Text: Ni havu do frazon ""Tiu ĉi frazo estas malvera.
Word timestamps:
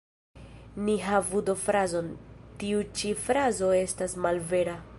Ni 0.85 0.95
havu 1.07 1.41
do 1.49 1.55
frazon 1.65 2.09
""Tiu 2.63 2.81
ĉi 3.01 3.13
frazo 3.27 3.69
estas 3.83 4.17
malvera. 4.27 4.75